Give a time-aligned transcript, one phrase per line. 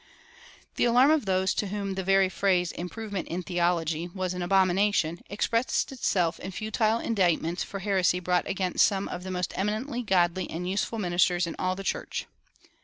[0.77, 5.21] The alarm of those to whom the very phrase "improvement in theology" was an abomination
[5.29, 10.49] expressed itself in futile indictments for heresy brought against some of the most eminently godly
[10.49, 12.25] and useful ministers in all the church.